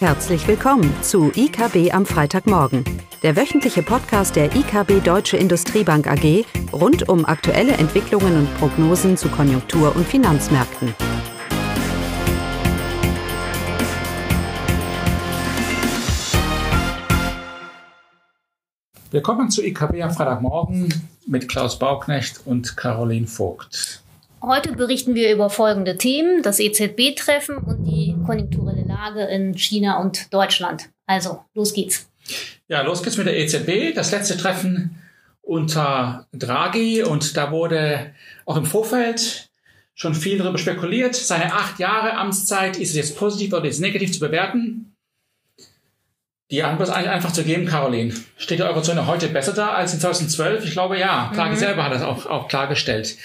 [0.00, 2.84] Herzlich willkommen zu IKB am Freitagmorgen,
[3.22, 9.28] der wöchentliche Podcast der IKB Deutsche Industriebank AG rund um aktuelle Entwicklungen und Prognosen zu
[9.28, 10.94] Konjunktur- und Finanzmärkten.
[19.10, 20.94] Willkommen zu IKB am Freitagmorgen
[21.26, 24.02] mit Klaus Bauknecht und Caroline Vogt.
[24.42, 30.32] Heute berichten wir über folgende Themen, das EZB-Treffen und die konjunkturelle Lage in China und
[30.32, 30.88] Deutschland.
[31.06, 32.08] Also, los geht's.
[32.68, 33.94] Ja, los geht's mit der EZB.
[33.94, 34.98] Das letzte Treffen
[35.42, 38.14] unter Draghi und da wurde
[38.46, 39.50] auch im Vorfeld
[39.94, 41.14] schon viel darüber spekuliert.
[41.14, 44.94] Seine acht Jahre Amtszeit, ist es jetzt positiv oder ist es negativ zu bewerten?
[46.50, 48.14] Die Antwort ist eigentlich einfach zu geben, Caroline.
[48.36, 50.64] Steht die Eurozone heute besser da als in 2012?
[50.64, 51.30] Ich glaube ja.
[51.34, 51.58] Draghi mhm.
[51.58, 53.16] selber hat das auch, auch klargestellt.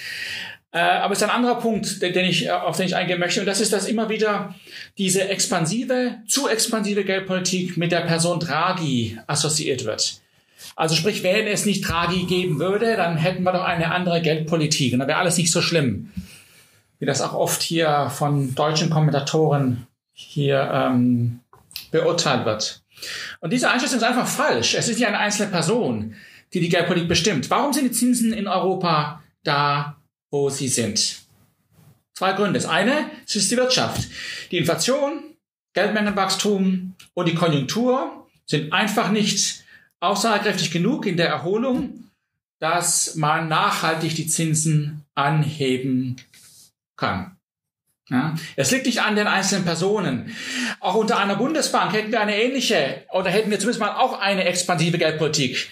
[0.76, 3.18] Äh, aber es ist ein anderer Punkt, den, den ich, äh, auf den ich eingehen
[3.18, 3.40] möchte.
[3.40, 4.54] Und das ist, dass immer wieder
[4.98, 10.20] diese expansive, zu expansive Geldpolitik mit der Person Draghi assoziiert wird.
[10.74, 14.92] Also sprich, wenn es nicht Draghi geben würde, dann hätten wir doch eine andere Geldpolitik
[14.92, 16.12] und dann wäre alles nicht so schlimm.
[16.98, 21.40] Wie das auch oft hier von deutschen Kommentatoren hier ähm,
[21.90, 22.82] beurteilt wird.
[23.40, 24.74] Und diese Einschätzung ist einfach falsch.
[24.74, 26.16] Es ist nicht eine einzelne Person,
[26.52, 27.48] die die Geldpolitik bestimmt.
[27.48, 29.95] Warum sind die Zinsen in Europa da,
[30.36, 31.16] wo sie sind.
[32.14, 32.58] Zwei Gründe.
[32.58, 34.08] Das eine das ist die Wirtschaft.
[34.50, 35.22] Die Inflation,
[35.72, 39.64] Geldmengenwachstum und die Konjunktur sind einfach nicht
[40.00, 42.10] aussagekräftig genug in der Erholung,
[42.58, 46.16] dass man nachhaltig die Zinsen anheben
[46.96, 47.36] kann.
[48.08, 50.36] Ja, es liegt nicht an den einzelnen Personen.
[50.78, 54.44] Auch unter einer Bundesbank hätten wir eine ähnliche, oder hätten wir zumindest mal auch eine
[54.44, 55.68] expansive Geldpolitik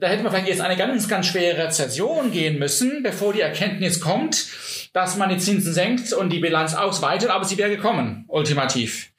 [0.00, 4.00] da hätten wir vielleicht jetzt eine ganz, ganz schwere Rezession gehen müssen, bevor die Erkenntnis
[4.00, 4.46] kommt,
[4.92, 9.10] dass man die Zinsen senkt und die Bilanz ausweitet, aber sie wäre gekommen, ultimativ.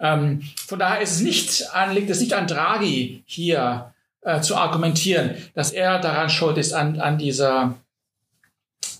[0.00, 4.56] Ähm, von daher ist es nicht an, liegt es nicht an Draghi hier äh, zu
[4.56, 7.74] argumentieren, dass er daran schuld ist an, an dieser,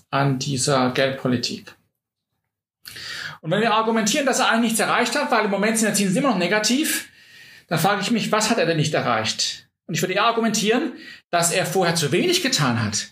[0.09, 1.75] an dieser Geldpolitik.
[3.41, 5.95] Und wenn wir argumentieren, dass er eigentlich nichts erreicht hat, weil im Moment sind die
[5.95, 7.07] Zinsen immer noch negativ,
[7.67, 9.68] dann frage ich mich, was hat er denn nicht erreicht?
[9.89, 10.93] Und ich würde eher argumentieren,
[11.31, 13.07] dass er vorher zu wenig getan hat.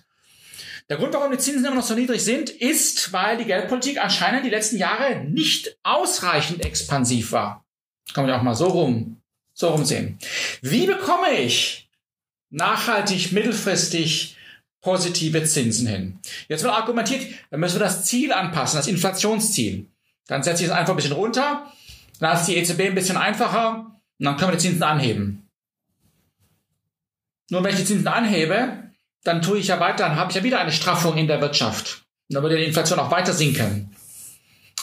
[0.90, 4.46] Der Grund, warum die Zinsen immer noch so niedrig sind, ist, weil die Geldpolitik anscheinend
[4.46, 7.66] die letzten Jahre nicht ausreichend expansiv war.
[8.14, 9.20] Kann man ja auch mal so rum,
[9.54, 10.20] so rum sehen.
[10.62, 11.90] Wie bekomme ich
[12.52, 14.38] nachhaltig, mittelfristig
[14.82, 16.20] positive Zinsen hin?
[16.48, 19.88] Jetzt wird argumentiert, dann müssen wir das Ziel anpassen, das Inflationsziel.
[20.28, 21.74] Dann setze ich es einfach ein bisschen runter,
[22.20, 25.47] dann ist die EZB ein bisschen einfacher und dann können wir die Zinsen anheben.
[27.50, 28.92] Nur wenn ich die Zinsen anhebe,
[29.24, 32.04] dann tue ich ja weiter, dann habe ich ja wieder eine Straffung in der Wirtschaft.
[32.30, 33.96] Und dann würde die Inflation auch weiter sinken.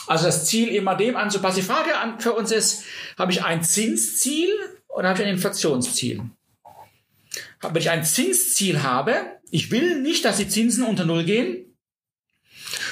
[0.07, 1.57] Also das Ziel immer dem anzupassen.
[1.57, 1.89] Die Frage
[2.19, 2.83] für uns ist,
[3.17, 4.49] habe ich ein Zinsziel
[4.87, 6.21] oder habe ich ein Inflationsziel?
[7.61, 9.15] Wenn ich ein Zinsziel habe,
[9.49, 11.65] ich will nicht, dass die Zinsen unter Null gehen,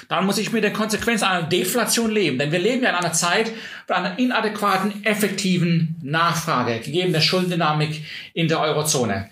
[0.09, 2.37] dann muss ich mit der Konsequenz einer Deflation leben.
[2.37, 3.51] Denn wir leben ja in einer Zeit
[3.87, 8.03] mit einer inadäquaten, effektiven Nachfrage, gegeben der Schuldendynamik
[8.33, 9.29] in der Eurozone.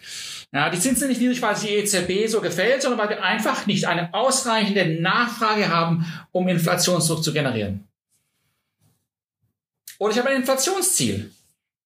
[0.53, 3.23] Ja, die Zinsen sind nicht niedrig, weil sie die EZB so gefällt, sondern weil wir
[3.23, 7.87] einfach nicht eine ausreichende Nachfrage haben, um Inflationsdruck zu generieren.
[9.97, 11.31] Oder ich habe ein Inflationsziel.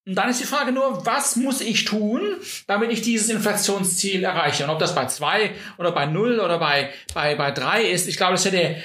[0.07, 2.21] Und dann ist die Frage nur, was muss ich tun,
[2.65, 4.63] damit ich dieses Inflationsziel erreiche?
[4.63, 8.17] Und ob das bei zwei oder bei null oder bei, bei, bei drei ist, ich
[8.17, 8.77] glaube, das hätte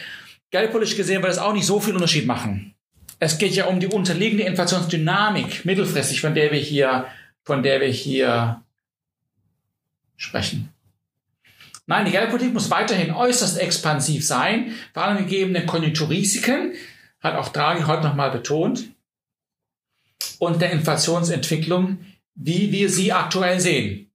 [0.51, 2.75] geldpolitisch gesehen, wird das auch nicht so viel Unterschied machen.
[3.19, 7.07] Es geht ja um die unterliegende Inflationsdynamik mittelfristig, von der wir hier,
[7.45, 8.63] von der wir hier
[10.21, 10.73] sprechen.
[11.87, 16.75] Nein, die Geldpolitik muss weiterhin äußerst expansiv sein, vor allem gegebenen Konjunkturrisiken,
[17.21, 18.91] hat auch Draghi heute nochmal betont,
[20.39, 22.05] und der Inflationsentwicklung,
[22.35, 24.11] wie wir sie aktuell sehen.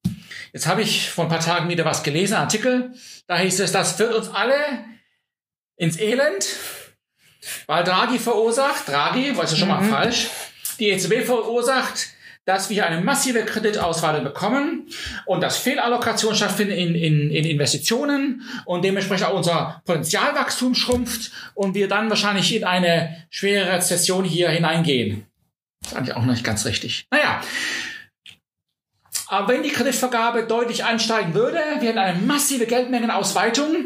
[0.53, 2.93] Jetzt habe ich vor ein paar Tagen wieder was gelesen, Artikel,
[3.27, 4.55] da hieß es, das führt uns alle
[5.75, 6.47] ins Elend,
[7.67, 9.89] weil Draghi verursacht, Draghi, war ja schon mal mhm.
[9.89, 10.27] falsch,
[10.79, 12.14] die EZB verursacht
[12.45, 14.87] dass wir eine massive Kreditauswahl bekommen
[15.25, 21.73] und dass Fehlallokation stattfindet in, in, in Investitionen und dementsprechend auch unser Potenzialwachstum schrumpft und
[21.73, 25.25] wir dann wahrscheinlich in eine schwere Rezession hier hineingehen.
[25.81, 27.07] Das ist eigentlich auch noch nicht ganz richtig.
[27.11, 27.41] Naja.
[29.27, 33.85] Aber wenn die Kreditvergabe deutlich ansteigen würde, wir hätten eine massive Geldmengenausweitung,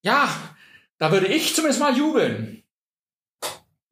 [0.00, 0.28] ja,
[0.96, 2.61] da würde ich zumindest mal jubeln.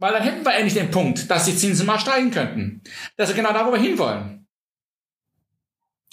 [0.01, 2.83] Weil dann hätten wir endlich den Punkt, dass die Zinsen mal steigen könnten.
[3.17, 4.47] Das ist genau da, wo wir hinwollen.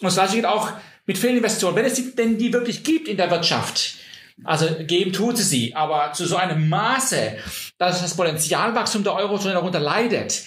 [0.01, 0.73] Und das gleiche geht auch
[1.05, 1.75] mit Fehlinvestitionen.
[1.75, 3.95] Wenn es denn die wirklich gibt in der Wirtschaft,
[4.43, 7.37] also geben tut sie sie, aber zu so einem Maße,
[7.77, 10.43] dass das Potenzialwachstum der Eurozone darunter leidet,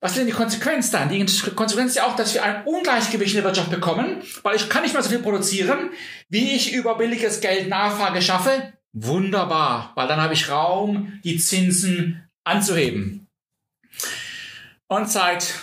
[0.00, 1.08] was ist denn die Konsequenz dann?
[1.08, 1.18] Die
[1.56, 4.82] Konsequenz ist ja auch, dass wir ein Ungleichgewicht in der Wirtschaft bekommen, weil ich kann
[4.82, 5.90] nicht mehr so viel produzieren,
[6.28, 8.72] wie ich über billiges Geld Nachfrage schaffe.
[8.92, 13.28] Wunderbar, weil dann habe ich Raum, die Zinsen anzuheben.
[14.88, 15.54] Und seit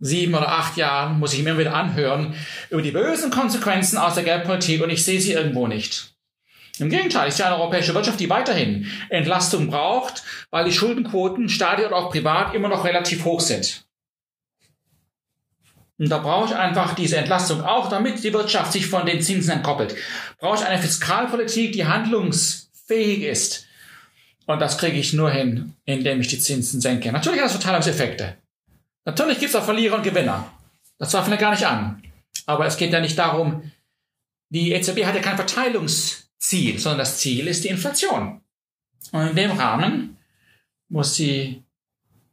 [0.00, 2.34] sieben oder acht Jahren muss ich mir wieder anhören
[2.70, 6.14] über die bösen Konsequenzen aus der Geldpolitik und ich sehe sie irgendwo nicht.
[6.78, 11.86] Im Gegenteil, ich sehe eine europäische Wirtschaft, die weiterhin Entlastung braucht, weil die Schuldenquoten, staatlich
[11.86, 13.84] oder auch privat, immer noch relativ hoch sind.
[15.98, 19.52] Und da brauche ich einfach diese Entlastung auch, damit die Wirtschaft sich von den Zinsen
[19.52, 19.94] entkoppelt.
[20.38, 23.68] Brauche ich eine Fiskalpolitik, die handlungsfähig ist.
[24.46, 27.12] Und das kriege ich nur hin, indem ich die Zinsen senke.
[27.12, 28.36] Natürlich hat das Verteilungseffekte.
[29.04, 30.52] Natürlich gibt es auch Verlierer und Gewinner.
[30.98, 32.02] Das zweifeln wir gar nicht an.
[32.46, 33.70] Aber es geht ja nicht darum,
[34.48, 38.40] die EZB hat ja kein Verteilungsziel, sondern das Ziel ist die Inflation.
[39.12, 40.16] Und in dem Rahmen
[40.88, 41.62] muss sie,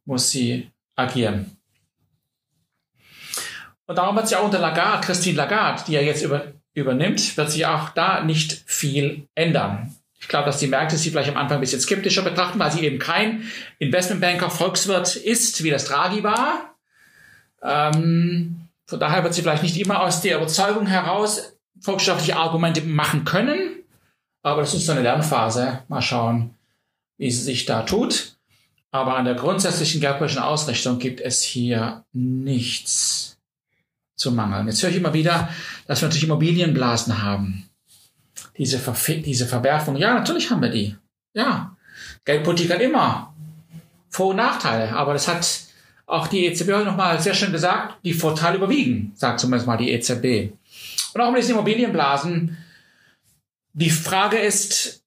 [0.05, 1.57] muss sie agieren.
[3.85, 7.51] Und darum wird sich auch unter Lagarde, Christine Lagarde, die er jetzt über, übernimmt, wird
[7.51, 9.95] sich auch da nicht viel ändern.
[10.19, 12.81] Ich glaube, dass die Märkte sie vielleicht am Anfang ein bisschen skeptischer betrachten, weil sie
[12.81, 13.43] eben kein
[13.79, 16.75] Investmentbanker, Volkswirt ist, wie das Draghi war.
[17.63, 23.23] Ähm, von daher wird sie vielleicht nicht immer aus der Überzeugung heraus volkswirtschaftliche Argumente machen
[23.23, 23.77] können.
[24.41, 25.83] Aber das ist so eine Lernphase.
[25.87, 26.55] Mal schauen,
[27.17, 28.35] wie sie sich da tut.
[28.91, 33.37] Aber an der grundsätzlichen geldpolitischen Ausrichtung gibt es hier nichts
[34.15, 34.67] zu mangeln.
[34.67, 35.49] Jetzt höre ich immer wieder,
[35.87, 37.68] dass wir natürlich Immobilienblasen haben
[38.59, 39.95] diese, Ver diese Verwerfung.
[39.95, 40.95] Ja, natürlich haben wir die.
[41.33, 41.75] Ja.
[42.25, 43.33] Geldpolitik hat immer
[44.09, 45.61] Vor- und Nachteile, aber das hat
[46.05, 49.91] auch die EZB heute nochmal sehr schön gesagt, die Vorteile überwiegen, sagt zumindest mal die
[49.91, 50.53] EZB.
[51.13, 52.57] Und auch mit diesen Immobilienblasen,
[53.73, 55.03] die Frage ist,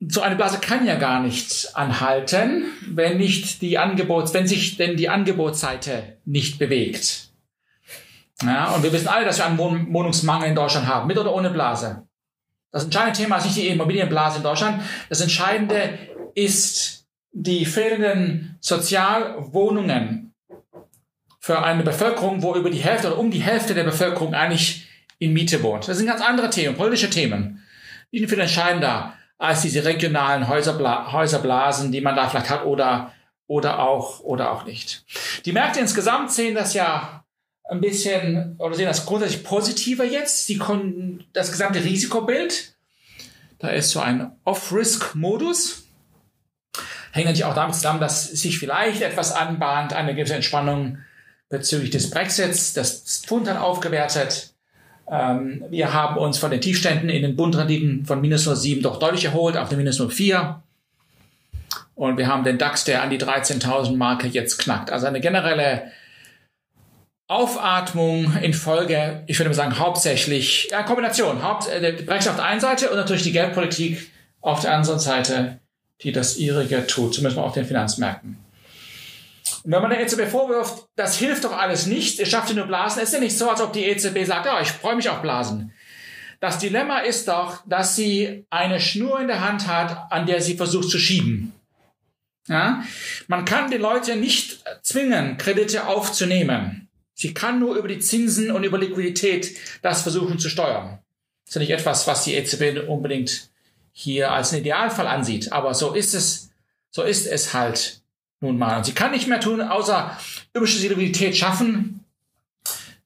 [0.00, 4.96] so eine Blase kann ja gar nicht anhalten, wenn nicht die Angebots, wenn sich denn
[4.96, 7.30] die Angebotsseite nicht bewegt.
[8.42, 11.50] Ja, und wir wissen alle, dass wir einen Wohnungsmangel in Deutschland haben, mit oder ohne
[11.50, 12.06] Blase.
[12.72, 14.82] Das entscheidende Thema ist nicht die Immobilienblase in Deutschland.
[15.08, 15.98] Das Entscheidende
[16.34, 20.34] ist die fehlenden Sozialwohnungen
[21.40, 25.32] für eine Bevölkerung, wo über die Hälfte oder um die Hälfte der Bevölkerung eigentlich in
[25.32, 25.86] Miete wohnt.
[25.86, 27.62] Das sind ganz andere Themen, politische Themen.
[28.12, 33.12] Die sind viel entscheidender als diese regionalen Häuserbla Häuserblasen, die man da vielleicht hat oder,
[33.46, 35.04] oder auch, oder auch nicht.
[35.44, 37.24] Die Märkte insgesamt sehen das ja
[37.68, 42.74] ein bisschen, oder sehen das grundsätzlich positiver jetzt, die konnten das gesamte Risikobild.
[43.58, 45.84] Da ist so ein Off-Risk-Modus.
[47.12, 50.98] Hängt natürlich auch damit zusammen, dass sich vielleicht etwas anbahnt, eine gewisse Entspannung
[51.48, 52.74] bezüglich des Brexits.
[52.74, 54.52] Das Pfund hat aufgewertet.
[55.10, 59.24] Ähm, wir haben uns von den Tiefständen in den Bundrenditen von minus 0,7 doch deutlich
[59.24, 60.56] erholt auf den minus 0,4.
[61.94, 64.90] Und wir haben den DAX, der an die 13.000 Marke jetzt knackt.
[64.90, 65.90] Also eine generelle
[67.28, 72.44] Aufatmung in Folge, ich würde mal sagen, hauptsächlich, ja, Kombination, Haupt, äh, Brexit auf der
[72.44, 75.58] einen Seite und natürlich die Geldpolitik auf der anderen Seite,
[76.02, 78.38] die das ihrige tut, zumindest mal auf den Finanzmärkten.
[79.64, 83.02] Und wenn man der EZB vorwirft, das hilft doch alles nicht, ihr schafft nur Blasen,
[83.02, 85.72] ist ja nicht so, als ob die EZB sagt, ja, ich freue mich auf Blasen.
[86.38, 90.56] Das Dilemma ist doch, dass sie eine Schnur in der Hand hat, an der sie
[90.56, 91.52] versucht zu schieben.
[92.46, 92.84] Ja?
[93.26, 96.85] Man kann die Leute nicht zwingen, Kredite aufzunehmen.
[97.18, 100.98] Sie kann nur über die Zinsen und über Liquidität das versuchen zu steuern.
[101.44, 103.48] Das ist ja nicht etwas, was die EZB unbedingt
[103.92, 106.50] hier als einen Idealfall ansieht, aber so ist es,
[106.90, 108.02] so ist es halt
[108.40, 108.76] nun mal.
[108.76, 110.14] Und sie kann nicht mehr tun, außer
[110.52, 112.04] überschüssige Liquidität schaffen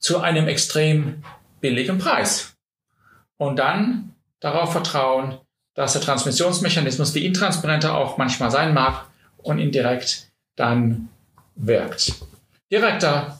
[0.00, 1.22] zu einem extrem
[1.60, 2.56] billigen Preis.
[3.36, 5.38] Und dann darauf vertrauen,
[5.74, 9.06] dass der Transmissionsmechanismus, wie intransparent er auch manchmal sein mag,
[9.38, 11.08] und indirekt dann
[11.54, 12.14] wirkt.
[12.72, 13.39] Direkter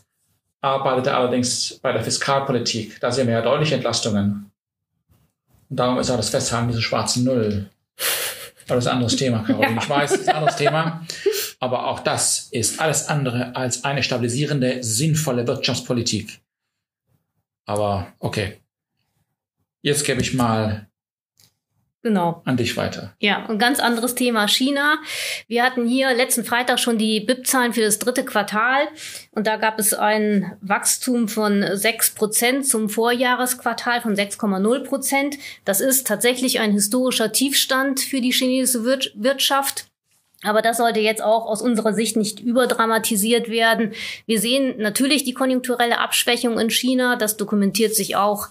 [0.61, 3.00] arbeitete allerdings bei der Fiskalpolitik.
[3.00, 4.50] Da sehen wir ja deutliche Entlastungen.
[5.69, 7.71] Und darum ist auch das Festhalten dieser schwarzen Null.
[8.67, 9.75] Aber das ist ein anderes Thema, Caroline.
[9.76, 9.83] Ja.
[9.83, 11.07] Ich weiß, das ist ein anderes Thema.
[11.61, 16.40] Aber auch das ist alles andere als eine stabilisierende, sinnvolle Wirtschaftspolitik.
[17.67, 18.59] Aber okay.
[19.83, 20.90] Jetzt gebe ich mal
[22.02, 22.40] Genau.
[22.47, 23.14] An dich weiter.
[23.19, 24.99] Ja, ein ganz anderes Thema China.
[25.49, 28.88] Wir hatten hier letzten Freitag schon die BIP-Zahlen für das dritte Quartal
[29.33, 35.37] und da gab es ein Wachstum von 6 Prozent zum Vorjahresquartal von 6,0 Prozent.
[35.66, 39.87] Das ist tatsächlich ein historischer Tiefstand für die chinesische Wirtschaft.
[40.42, 43.92] Aber das sollte jetzt auch aus unserer Sicht nicht überdramatisiert werden.
[44.25, 47.16] Wir sehen natürlich die konjunkturelle Abschwächung in China.
[47.16, 48.49] Das dokumentiert sich auch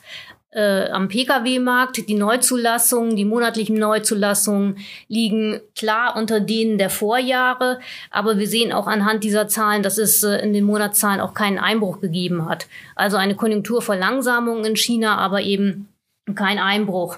[0.52, 2.08] äh, am Pkw-Markt.
[2.08, 4.78] Die Neuzulassungen, die monatlichen Neuzulassungen
[5.08, 7.80] liegen klar unter denen der Vorjahre.
[8.12, 11.60] Aber wir sehen auch anhand dieser Zahlen, dass es äh, in den Monatszahlen auch keinen
[11.60, 12.68] Einbruch gegeben hat.
[12.96, 15.88] Also eine Konjunkturverlangsamung in China, aber eben
[16.36, 17.18] kein Einbruch.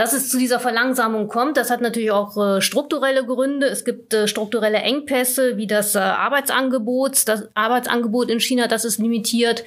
[0.00, 3.66] Dass es zu dieser Verlangsamung kommt, das hat natürlich auch äh, strukturelle Gründe.
[3.66, 7.28] Es gibt äh, strukturelle Engpässe, wie das äh, Arbeitsangebot.
[7.28, 9.62] Das Arbeitsangebot in China, das ist limitiert.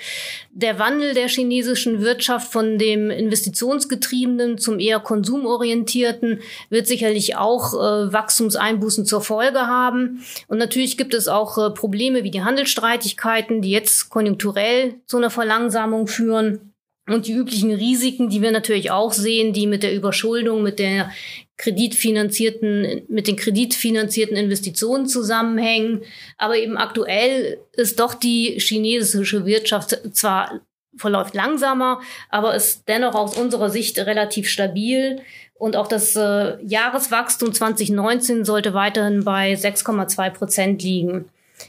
[0.52, 6.40] Der Wandel der chinesischen Wirtschaft von dem investitionsgetriebenen zum eher konsumorientierten
[6.72, 10.26] wird sicherlich auch äh, Wachstumseinbußen zur Folge haben.
[10.48, 15.30] Und natürlich gibt es auch äh, Probleme wie die Handelsstreitigkeiten, die jetzt konjunkturell zu einer
[15.30, 16.73] Verlangsamung führen.
[17.06, 21.12] Und die üblichen Risiken, die wir natürlich auch sehen, die mit der Überschuldung, mit der
[21.58, 26.04] kreditfinanzierten, mit den kreditfinanzierten Investitionen zusammenhängen.
[26.38, 30.62] Aber eben aktuell ist doch die chinesische Wirtschaft zwar
[30.96, 35.22] verläuft langsamer, aber ist dennoch aus unserer Sicht relativ stabil.
[35.56, 41.26] Und auch das äh, Jahreswachstum 2019 sollte weiterhin bei 6,2 Prozent liegen.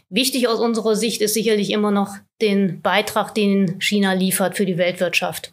[0.09, 4.79] Wichtig aus unserer Sicht ist sicherlich immer noch den Beitrag, den China liefert für die
[4.79, 5.53] Weltwirtschaft.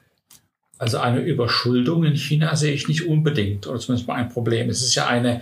[0.78, 4.70] Also eine Überschuldung in China sehe ich nicht unbedingt, oder zumindest mal ein Problem.
[4.70, 5.42] Es ist ja eine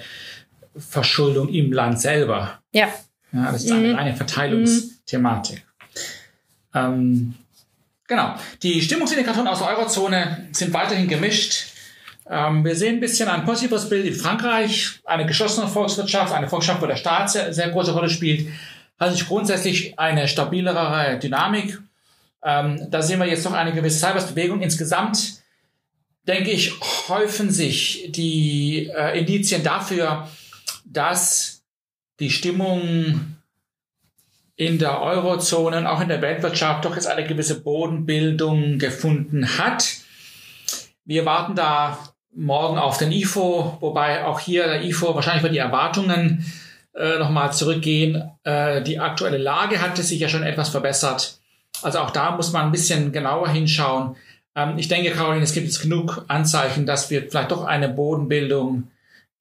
[0.75, 2.59] Verschuldung im Land selber.
[2.73, 2.89] Ja.
[3.31, 3.95] ja das ist eine mhm.
[3.95, 5.63] reine Verteilungsthematik.
[6.73, 6.79] Mhm.
[6.79, 7.33] Ähm,
[8.07, 8.35] genau.
[8.61, 11.67] Die Stimmungsindikatoren aus der Eurozone sind weiterhin gemischt.
[12.29, 16.83] Ähm, wir sehen ein bisschen ein positives Bild in Frankreich, eine geschlossene Volkswirtschaft, eine Volkswirtschaft,
[16.83, 18.47] wo der Staat sehr, sehr große Rolle spielt
[18.99, 21.79] hat sich grundsätzlich eine stabilere Dynamik.
[22.43, 24.61] Ähm, da sehen wir jetzt noch eine gewisse Cybersbewegung.
[24.61, 25.41] Insgesamt,
[26.23, 26.73] denke ich,
[27.07, 30.27] häufen sich die äh, Indizien dafür,
[30.85, 31.63] dass
[32.19, 33.37] die Stimmung
[34.55, 39.87] in der Eurozone und auch in der Weltwirtschaft doch jetzt eine gewisse Bodenbildung gefunden hat.
[41.05, 41.97] Wir warten da
[42.35, 46.45] morgen auf den IFO, wobei auch hier der IFO wahrscheinlich über die Erwartungen
[46.99, 48.29] äh, nochmal zurückgehen.
[48.43, 51.39] Äh, die aktuelle Lage hatte sich ja schon etwas verbessert.
[51.81, 54.15] Also auch da muss man ein bisschen genauer hinschauen.
[54.55, 58.89] Ähm, ich denke, Caroline, es gibt jetzt genug Anzeichen, dass wir vielleicht doch eine Bodenbildung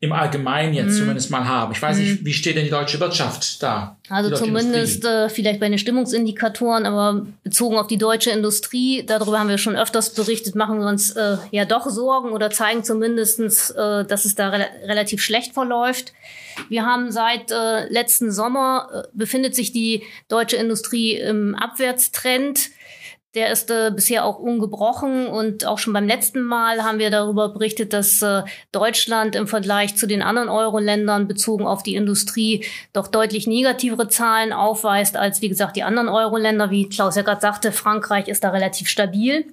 [0.00, 0.98] im Allgemeinen jetzt mm.
[0.98, 1.72] zumindest mal haben.
[1.72, 2.00] Ich weiß mm.
[2.00, 2.26] nicht, mhm.
[2.26, 3.96] wie steht denn die deutsche Wirtschaft da?
[4.08, 9.48] Also zumindest äh, vielleicht bei den Stimmungsindikatoren, aber bezogen auf die deutsche Industrie, darüber haben
[9.48, 14.04] wir schon öfters berichtet, machen wir uns äh, ja doch Sorgen oder zeigen zumindestens, äh,
[14.04, 16.12] dass es da re relativ schlecht verläuft.
[16.68, 22.70] Wir haben seit äh, letzten Sommer äh, befindet sich die deutsche Industrie im Abwärtstrend.
[23.34, 27.50] Der ist äh, bisher auch ungebrochen und auch schon beim letzten Mal haben wir darüber
[27.50, 28.42] berichtet, dass äh,
[28.72, 34.54] Deutschland im Vergleich zu den anderen Euro-Ländern bezogen auf die Industrie doch deutlich negativere Zahlen
[34.54, 36.70] aufweist als, wie gesagt, die anderen Euro-Länder.
[36.70, 39.44] Wie Klaus ja gerade sagte, Frankreich ist da relativ stabil.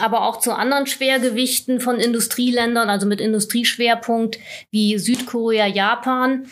[0.00, 4.40] Aber auch zu anderen Schwergewichten von Industrieländern, also mit Industrieschwerpunkt
[4.72, 6.48] wie Südkorea, Japan,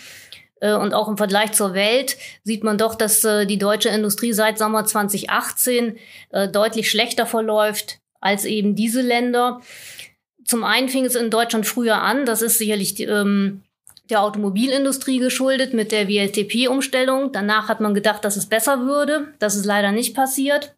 [0.70, 4.58] und auch im Vergleich zur Welt sieht man doch, dass äh, die deutsche Industrie seit
[4.58, 5.96] Sommer 2018
[6.30, 9.60] äh, deutlich schlechter verläuft als eben diese Länder.
[10.44, 12.24] Zum einen fing es in Deutschland früher an.
[12.24, 13.62] Das ist sicherlich ähm,
[14.10, 17.32] der Automobilindustrie geschuldet mit der WLTP-Umstellung.
[17.32, 19.34] Danach hat man gedacht, dass es besser würde.
[19.38, 20.76] Das ist leider nicht passiert.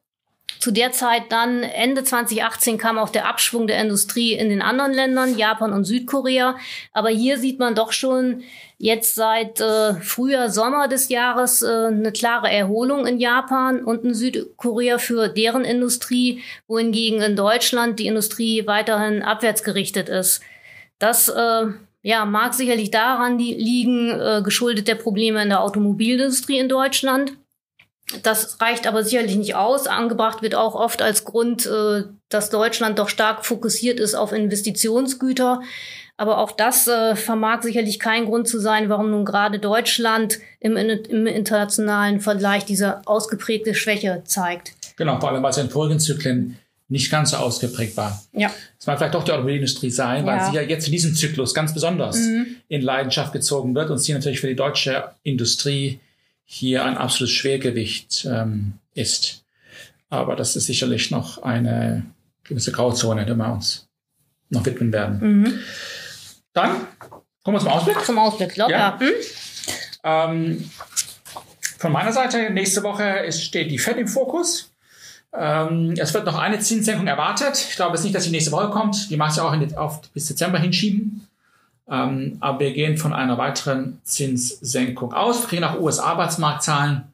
[0.64, 4.94] Zu der Zeit dann, Ende 2018, kam auch der Abschwung der Industrie in den anderen
[4.94, 6.56] Ländern, Japan und Südkorea.
[6.94, 8.44] Aber hier sieht man doch schon
[8.78, 14.14] jetzt seit äh, Frühjahr, Sommer des Jahres äh, eine klare Erholung in Japan und in
[14.14, 20.40] Südkorea für deren Industrie, wohingegen in Deutschland die Industrie weiterhin abwärts gerichtet ist.
[20.98, 21.66] Das äh,
[22.00, 27.34] ja, mag sicherlich daran liegen, äh, geschuldet der Probleme in der Automobilindustrie in Deutschland.
[28.22, 29.86] Das reicht aber sicherlich nicht aus.
[29.86, 35.60] Angebracht wird auch oft als Grund, äh, dass Deutschland doch stark fokussiert ist auf Investitionsgüter.
[36.16, 40.76] Aber auch das äh, vermag sicherlich kein Grund zu sein, warum nun gerade Deutschland im,
[40.76, 44.74] im internationalen Vergleich diese ausgeprägte Schwäche zeigt.
[44.96, 46.56] Genau, vor allem, weil es in vorigen Zyklen
[46.88, 48.22] nicht ganz so ausgeprägt war.
[48.32, 48.52] Ja.
[48.78, 50.50] Es mag vielleicht doch die Automobilindustrie sein, weil ja.
[50.50, 52.56] sie ja jetzt in diesem Zyklus ganz besonders mhm.
[52.68, 55.98] in Leidenschaft gezogen wird und sie natürlich für die deutsche Industrie
[56.44, 59.44] hier ein absolutes Schwergewicht ähm, ist.
[60.10, 62.06] Aber das ist sicherlich noch eine
[62.44, 63.88] gewisse Grauzone, der wir uns
[64.50, 65.40] noch widmen werden.
[65.40, 65.58] Mhm.
[66.52, 66.86] Dann
[67.42, 68.04] kommen wir zum Ausblick.
[68.04, 68.72] Zum Ausblick, locker.
[68.72, 68.98] Ja.
[69.00, 69.10] Hm?
[70.04, 70.70] Ähm,
[71.78, 74.70] von meiner Seite, nächste Woche ist, steht die Fed im Fokus.
[75.36, 77.56] Ähm, es wird noch eine Zinssenkung erwartet.
[77.68, 79.10] Ich glaube jetzt nicht, dass die nächste Woche kommt.
[79.10, 81.26] Die macht ja auch in, auf, bis Dezember hinschieben.
[81.88, 85.46] Ähm, aber wir gehen von einer weiteren Zinssenkung aus.
[85.46, 87.04] Kriegen auch US-Arbeitsmarktzahlen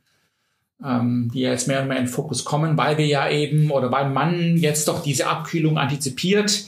[0.85, 4.09] ähm, die jetzt mehr und mehr in Fokus kommen, weil wir ja eben oder weil
[4.11, 6.65] man jetzt doch diese Abkühlung antizipiert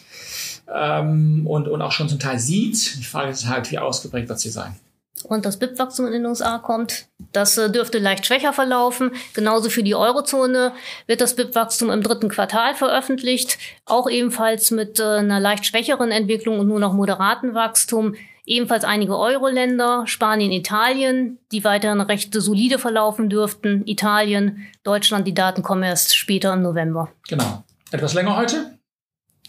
[0.73, 2.99] ähm, und, und auch schon zum Teil sieht.
[2.99, 4.77] Die Frage ist halt, wie ausgeprägt wird sie sein
[5.25, 7.07] und das BIP-Wachstum in den USA kommt.
[7.33, 9.13] Das äh, dürfte leicht schwächer verlaufen.
[9.35, 10.73] Genauso für die Eurozone
[11.07, 13.59] wird das BIP-Wachstum im dritten Quartal veröffentlicht.
[13.87, 18.15] Auch ebenfalls mit äh, einer leicht schwächeren Entwicklung und nur noch moderaten Wachstum.
[18.45, 23.87] Ebenfalls einige Euro-Länder, Spanien, Italien, die weiterhin recht solide verlaufen dürften.
[23.87, 27.13] Italien, Deutschland, die Daten kommen erst später im November.
[27.29, 27.63] Genau.
[27.93, 28.79] Etwas länger heute?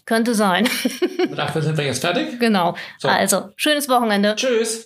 [0.05, 0.67] Könnte sein.
[1.17, 2.39] Mit 8 sind wir jetzt fertig?
[2.39, 2.75] Genau.
[2.99, 3.07] So.
[3.07, 4.35] Also, schönes Wochenende.
[4.35, 4.85] Tschüss.